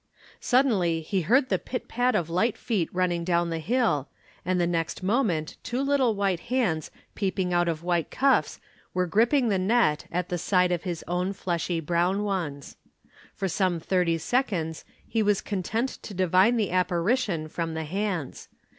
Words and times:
Suddenly 0.39 1.01
he 1.01 1.21
heard 1.21 1.49
the 1.49 1.59
pit 1.59 1.87
pat 1.87 2.15
of 2.15 2.27
light 2.27 2.57
feet 2.57 2.89
running 2.91 3.23
down 3.23 3.51
the 3.51 3.59
hill, 3.59 4.09
and 4.43 4.59
the 4.59 4.65
next 4.65 5.03
moment 5.03 5.57
two 5.61 5.79
little 5.83 6.15
white 6.15 6.39
hands 6.39 6.89
peeping 7.13 7.53
out 7.53 7.67
of 7.67 7.83
white 7.83 8.09
cuffs 8.09 8.59
were 8.95 9.05
gripping 9.05 9.49
the 9.49 9.59
net 9.59 10.05
at 10.11 10.29
the 10.29 10.39
side 10.39 10.71
of 10.71 10.81
his 10.81 11.03
own 11.07 11.33
fleshy 11.33 11.79
brown 11.79 12.23
ones. 12.23 12.77
For 13.35 13.47
some 13.47 13.79
thirty 13.79 14.17
seconds 14.17 14.85
he 15.07 15.21
was 15.21 15.39
content 15.39 15.99
to 16.01 16.15
divine 16.15 16.57
the 16.57 16.71
apparition 16.71 17.47
from 17.47 17.75
the 17.75 17.83
hands. 17.85 18.49